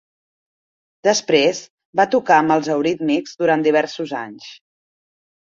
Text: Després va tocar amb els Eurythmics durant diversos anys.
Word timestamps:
Després 1.07 1.59
va 1.99 2.07
tocar 2.15 2.39
amb 2.39 2.55
els 2.57 2.71
Eurythmics 2.77 3.37
durant 3.43 3.67
diversos 3.69 4.17
anys. 4.25 4.51